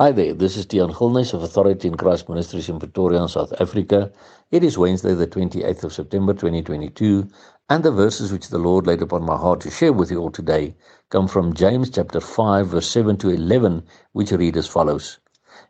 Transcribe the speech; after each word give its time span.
Hi 0.00 0.12
there, 0.12 0.32
this 0.32 0.56
is 0.56 0.64
Tian 0.64 0.92
Gilnes 0.92 1.34
of 1.34 1.42
Authority 1.42 1.88
in 1.88 1.96
Christ 1.96 2.28
Ministries 2.28 2.68
in 2.68 2.78
Pretoria, 2.78 3.26
South 3.26 3.52
Africa. 3.60 4.12
It 4.52 4.62
is 4.62 4.78
Wednesday, 4.78 5.12
the 5.12 5.26
28th 5.26 5.82
of 5.82 5.92
September 5.92 6.34
2022, 6.34 7.28
and 7.68 7.82
the 7.82 7.90
verses 7.90 8.30
which 8.30 8.46
the 8.46 8.58
Lord 8.58 8.86
laid 8.86 9.02
upon 9.02 9.26
my 9.26 9.36
heart 9.36 9.60
to 9.62 9.72
share 9.72 9.92
with 9.92 10.12
you 10.12 10.20
all 10.20 10.30
today 10.30 10.76
come 11.10 11.26
from 11.26 11.52
James 11.52 11.90
chapter 11.90 12.20
5, 12.20 12.68
verse 12.68 12.86
7 12.86 13.16
to 13.16 13.30
11, 13.30 13.82
which 14.12 14.30
read 14.30 14.56
as 14.56 14.68
follows 14.68 15.18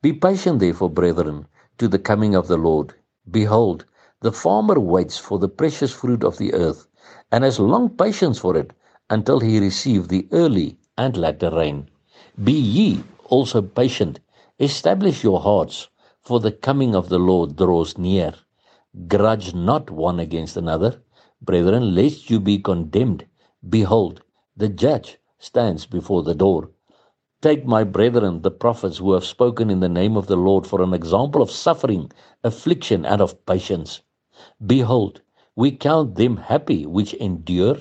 Be 0.00 0.14
patient, 0.14 0.58
therefore, 0.58 0.88
brethren, 0.88 1.46
to 1.76 1.86
the 1.86 1.98
coming 1.98 2.34
of 2.34 2.48
the 2.48 2.56
Lord. 2.56 2.94
Behold, 3.30 3.84
the 4.22 4.32
farmer 4.32 4.80
waits 4.80 5.18
for 5.18 5.38
the 5.38 5.50
precious 5.50 5.92
fruit 5.92 6.24
of 6.24 6.38
the 6.38 6.54
earth, 6.54 6.88
and 7.30 7.44
has 7.44 7.60
long 7.60 7.90
patience 7.90 8.38
for 8.38 8.56
it 8.56 8.72
until 9.10 9.40
he 9.40 9.60
receive 9.60 10.08
the 10.08 10.26
early 10.32 10.78
and 10.96 11.14
latter 11.14 11.50
rain. 11.50 11.90
Be 12.42 12.52
ye 12.52 13.04
also 13.34 13.60
patient. 13.62 14.20
Establish 14.60 15.24
your 15.24 15.40
hearts, 15.40 15.88
for 16.22 16.38
the 16.40 16.52
coming 16.52 16.94
of 16.94 17.08
the 17.08 17.18
Lord 17.18 17.56
draws 17.56 17.98
near. 17.98 18.34
Grudge 19.08 19.54
not 19.54 19.90
one 19.90 20.20
against 20.20 20.56
another, 20.56 21.02
brethren, 21.42 21.94
lest 21.94 22.30
you 22.30 22.38
be 22.38 22.58
condemned. 22.58 23.26
Behold, 23.68 24.22
the 24.56 24.68
judge 24.68 25.18
stands 25.38 25.84
before 25.86 26.22
the 26.22 26.34
door. 26.44 26.70
Take 27.42 27.66
my 27.66 27.82
brethren, 27.84 28.42
the 28.42 28.50
prophets 28.64 28.98
who 28.98 29.12
have 29.14 29.24
spoken 29.24 29.68
in 29.68 29.80
the 29.80 29.88
name 30.00 30.16
of 30.16 30.28
the 30.28 30.36
Lord, 30.36 30.66
for 30.66 30.80
an 30.80 30.94
example 30.94 31.42
of 31.42 31.50
suffering, 31.50 32.12
affliction, 32.44 33.04
and 33.04 33.20
of 33.20 33.44
patience. 33.46 34.00
Behold, 34.64 35.20
we 35.56 35.72
count 35.72 36.14
them 36.14 36.36
happy 36.36 36.86
which 36.86 37.14
endure. 37.14 37.78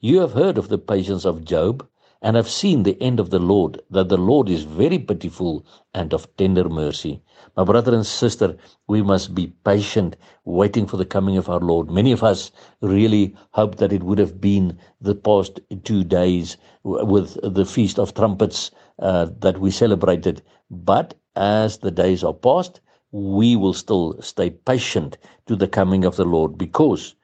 You 0.00 0.20
have 0.20 0.32
heard 0.32 0.58
of 0.58 0.68
the 0.68 0.78
patience 0.78 1.24
of 1.24 1.44
Job 1.44 1.86
and 2.22 2.36
have 2.36 2.48
seen 2.48 2.84
the 2.84 3.00
end 3.02 3.20
of 3.20 3.30
the 3.30 3.40
Lord, 3.40 3.82
that 3.90 4.08
the 4.08 4.16
Lord 4.18 4.48
is 4.48 4.64
very 4.64 4.98
pitiful 4.98 5.66
and 5.94 6.14
of 6.14 6.28
tender 6.38 6.68
mercy. 6.68 7.22
My 7.56 7.64
brother 7.64 7.94
and 7.94 8.06
sister, 8.06 8.56
we 8.88 9.02
must 9.02 9.34
be 9.34 9.48
patient, 9.64 10.16
waiting 10.44 10.86
for 10.86 10.96
the 10.96 11.04
coming 11.04 11.36
of 11.36 11.50
our 11.50 11.60
Lord. 11.60 11.90
Many 11.90 12.12
of 12.12 12.22
us 12.22 12.52
really 12.80 13.36
hope 13.52 13.76
that 13.76 13.92
it 13.92 14.04
would 14.04 14.18
have 14.18 14.40
been 14.40 14.78
the 15.00 15.16
past 15.16 15.60
two 15.84 16.04
days 16.04 16.56
with 16.84 17.38
the 17.42 17.66
Feast 17.66 17.98
of 17.98 18.14
Trumpets 18.14 18.70
uh, 19.00 19.26
that 19.40 19.58
we 19.60 19.70
celebrated. 19.70 20.42
But 20.70 21.14
as 21.36 21.78
the 21.78 21.90
days 21.90 22.24
are 22.24 22.34
past, 22.34 22.80
we 23.12 23.56
will 23.56 23.74
still 23.74 24.20
stay 24.22 24.50
patient 24.50 25.18
to 25.46 25.56
the 25.56 25.68
coming 25.68 26.04
of 26.04 26.16
the 26.16 26.24
Lord 26.24 26.56
because 26.56 27.14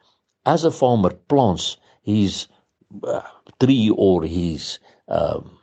as 0.47 0.65
a 0.65 0.71
farmer 0.71 1.11
plants 1.11 1.77
his 2.03 2.49
tree 3.61 3.93
or 3.97 4.25
his 4.25 4.79
um, 5.09 5.59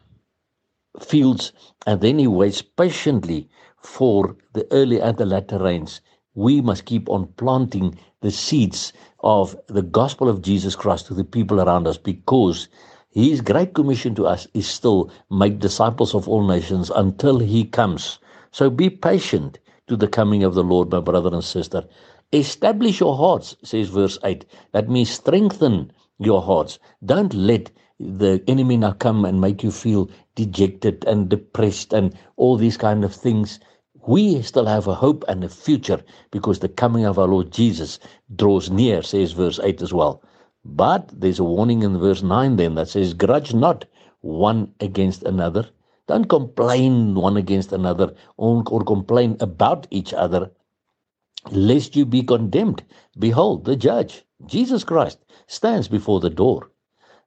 fields, 1.01 1.51
and 1.85 2.01
then 2.01 2.19
he 2.19 2.27
waits 2.27 2.61
patiently 2.61 3.49
for 3.77 4.35
the 4.53 4.67
early 4.71 4.99
and 4.99 5.17
the 5.17 5.25
latter 5.25 5.59
rains. 5.59 6.01
We 6.33 6.61
must 6.61 6.85
keep 6.85 7.09
on 7.09 7.27
planting 7.37 7.97
the 8.21 8.31
seeds 8.31 8.93
of 9.21 9.55
the 9.67 9.81
gospel 9.81 10.29
of 10.29 10.41
Jesus 10.41 10.75
Christ 10.75 11.07
to 11.07 11.13
the 11.13 11.23
people 11.23 11.61
around 11.61 11.87
us 11.87 11.97
because 11.97 12.67
his 13.11 13.41
great 13.41 13.73
commission 13.73 14.15
to 14.15 14.27
us 14.27 14.47
is 14.53 14.67
still 14.67 15.11
make 15.31 15.59
disciples 15.59 16.13
of 16.13 16.27
all 16.27 16.45
nations 16.45 16.89
until 16.89 17.39
he 17.39 17.63
comes. 17.63 18.19
So 18.51 18.69
be 18.69 18.89
patient 18.89 19.59
to 19.87 19.95
the 19.95 20.07
coming 20.07 20.43
of 20.43 20.55
the 20.55 20.63
Lord, 20.63 20.91
my 20.91 20.99
brother 20.99 21.33
and 21.33 21.43
sister. 21.43 21.87
Establish 22.33 22.99
your 22.99 23.15
hearts, 23.15 23.55
says 23.63 23.89
verse 23.89 24.17
8. 24.23 24.45
That 24.73 24.89
means 24.89 25.11
strengthen 25.11 25.91
your 26.19 26.41
hearts. 26.41 26.79
Don't 27.05 27.33
let 27.33 27.71
the 27.99 28.43
enemy 28.47 28.77
now 28.77 28.91
come 28.91 29.25
and 29.25 29.39
make 29.39 29.63
you 29.63 29.71
feel 29.71 30.09
dejected 30.35 31.05
and 31.05 31.29
depressed 31.29 31.93
and 31.93 32.13
all 32.35 32.57
these 32.57 32.77
kind 32.77 33.03
of 33.03 33.13
things. 33.15 33.59
We 34.07 34.41
still 34.41 34.65
have 34.65 34.87
a 34.87 34.93
hope 34.95 35.23
and 35.27 35.43
a 35.43 35.49
future 35.49 36.03
because 36.31 36.59
the 36.59 36.69
coming 36.69 37.05
of 37.05 37.17
our 37.17 37.27
Lord 37.27 37.51
Jesus 37.51 37.99
draws 38.35 38.69
near, 38.69 39.01
says 39.01 39.31
verse 39.31 39.59
8 39.63 39.81
as 39.81 39.93
well. 39.93 40.21
But 40.63 41.09
there's 41.13 41.39
a 41.39 41.43
warning 41.43 41.83
in 41.83 41.97
verse 41.99 42.21
9 42.23 42.55
then 42.57 42.75
that 42.75 42.89
says, 42.89 43.13
Grudge 43.13 43.53
not 43.53 43.85
one 44.21 44.73
against 44.79 45.23
another. 45.23 45.69
Don't 46.07 46.25
complain 46.25 47.15
one 47.15 47.37
against 47.37 47.71
another 47.71 48.13
or, 48.37 48.63
or 48.67 48.83
complain 48.83 49.37
about 49.39 49.87
each 49.89 50.13
other, 50.13 50.51
lest 51.51 51.95
you 51.95 52.05
be 52.05 52.23
condemned. 52.23 52.83
Behold, 53.19 53.65
the 53.65 53.75
judge, 53.75 54.23
Jesus 54.45 54.83
Christ, 54.83 55.19
stands 55.47 55.87
before 55.87 56.19
the 56.19 56.29
door. 56.29 56.71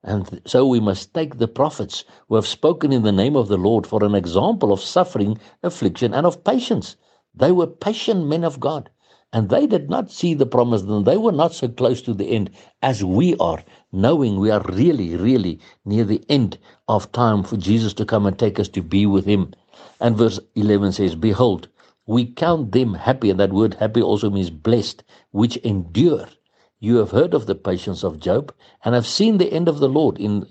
And 0.04 0.40
so 0.46 0.66
we 0.66 0.80
must 0.80 1.12
take 1.12 1.38
the 1.38 1.48
prophets 1.48 2.04
who 2.28 2.36
have 2.36 2.46
spoken 2.46 2.92
in 2.92 3.02
the 3.02 3.12
name 3.12 3.36
of 3.36 3.48
the 3.48 3.56
Lord 3.56 3.86
for 3.86 4.04
an 4.04 4.14
example 4.14 4.72
of 4.72 4.80
suffering, 4.80 5.38
affliction, 5.62 6.14
and 6.14 6.24
of 6.24 6.44
patience. 6.44 6.96
They 7.34 7.52
were 7.52 7.66
patient 7.66 8.26
men 8.26 8.44
of 8.44 8.60
God, 8.60 8.90
and 9.32 9.48
they 9.48 9.66
did 9.66 9.90
not 9.90 10.10
see 10.10 10.34
the 10.34 10.46
promise, 10.46 10.82
and 10.82 11.04
they 11.04 11.16
were 11.16 11.32
not 11.32 11.52
so 11.52 11.68
close 11.68 12.00
to 12.02 12.14
the 12.14 12.30
end 12.30 12.50
as 12.80 13.04
we 13.04 13.36
are, 13.36 13.62
knowing 13.92 14.38
we 14.38 14.50
are 14.50 14.62
really, 14.68 15.16
really 15.16 15.60
near 15.84 16.04
the 16.04 16.24
end 16.28 16.58
of 16.88 17.12
time 17.12 17.42
for 17.42 17.56
Jesus 17.56 17.92
to 17.94 18.04
come 18.04 18.24
and 18.24 18.38
take 18.38 18.58
us 18.58 18.68
to 18.70 18.82
be 18.82 19.04
with 19.04 19.26
Him. 19.26 19.52
And 20.00 20.16
verse 20.16 20.40
11 20.54 20.92
says, 20.92 21.14
Behold, 21.14 21.68
we 22.08 22.24
count 22.24 22.72
them 22.72 22.94
happy, 22.94 23.28
and 23.28 23.38
that 23.38 23.52
word 23.52 23.74
happy 23.74 24.00
also 24.00 24.30
means 24.30 24.48
blessed, 24.48 25.04
which 25.32 25.58
endure. 25.58 26.26
You 26.80 26.96
have 26.96 27.10
heard 27.10 27.34
of 27.34 27.44
the 27.44 27.54
patience 27.54 28.02
of 28.02 28.18
Job 28.18 28.50
and 28.82 28.94
have 28.94 29.06
seen 29.06 29.36
the 29.36 29.52
end 29.52 29.68
of 29.68 29.78
the 29.78 29.90
Lord 29.90 30.18
in 30.18 30.46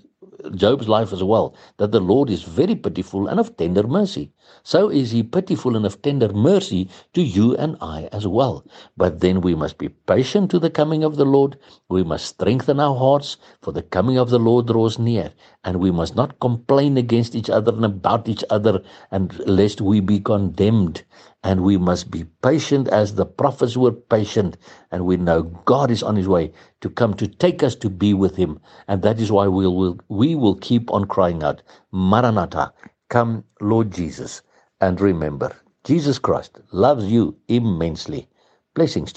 Job's 0.54 0.88
life 0.88 1.12
as 1.12 1.24
well, 1.24 1.56
that 1.78 1.90
the 1.90 1.98
Lord 1.98 2.30
is 2.30 2.44
very 2.44 2.76
pitiful 2.76 3.26
and 3.26 3.40
of 3.40 3.56
tender 3.56 3.88
mercy. 3.88 4.30
So 4.62 4.88
is 4.88 5.10
he 5.10 5.24
pitiful 5.24 5.74
and 5.74 5.84
of 5.84 6.00
tender 6.00 6.32
mercy 6.32 6.88
to 7.14 7.22
you 7.22 7.56
and 7.56 7.76
I 7.80 8.08
as 8.12 8.24
well. 8.24 8.64
But 8.96 9.18
then 9.18 9.40
we 9.40 9.56
must 9.56 9.78
be 9.78 9.88
patient 9.88 10.52
to 10.52 10.60
the 10.60 10.70
coming 10.70 11.02
of 11.02 11.16
the 11.16 11.24
Lord. 11.24 11.58
We 11.88 12.04
must 12.04 12.26
strengthen 12.26 12.78
our 12.78 12.96
hearts, 12.96 13.36
for 13.62 13.72
the 13.72 13.82
coming 13.82 14.16
of 14.16 14.30
the 14.30 14.38
Lord 14.38 14.68
draws 14.68 14.96
near. 14.96 15.32
And 15.64 15.80
we 15.80 15.90
must 15.90 16.14
not 16.14 16.38
complain 16.38 16.96
against 16.96 17.34
each 17.34 17.50
other 17.50 17.72
and 17.72 17.84
about 17.84 18.28
each 18.28 18.44
other, 18.48 18.80
and 19.10 19.36
lest 19.40 19.80
we 19.80 19.98
be 19.98 20.20
condemned 20.20 21.02
and 21.48 21.62
we 21.62 21.78
must 21.78 22.10
be 22.10 22.24
patient 22.42 22.88
as 22.88 23.14
the 23.14 23.26
prophets 23.26 23.76
were 23.76 23.92
patient. 23.92 24.58
And 24.92 25.06
we 25.06 25.16
know 25.16 25.44
God 25.44 25.90
is 25.90 26.02
on 26.02 26.16
his 26.16 26.28
way 26.28 26.52
to 26.82 26.90
come 26.90 27.14
to 27.14 27.28
take 27.28 27.62
us 27.62 27.76
to 27.76 27.90
be 27.90 28.14
with 28.14 28.36
him. 28.36 28.60
And 28.88 29.02
that 29.02 29.20
is 29.20 29.32
why 29.32 29.48
we 29.48 29.66
will 29.66 29.98
we 30.08 30.36
will 30.36 30.56
keep 30.56 30.92
on 30.92 31.06
crying 31.06 31.42
out 31.42 31.62
maranatha 31.92 32.72
come 33.08 33.44
lord 33.62 33.92
jesus. 33.92 34.42
And 34.82 35.00
remember 35.00 35.56
jesus 35.84 36.18
christ 36.20 36.60
loves 36.72 37.06
you 37.06 37.36
immensely. 37.48 38.28
Blessings 38.74 38.92
to 38.92 39.02
you 39.02 39.08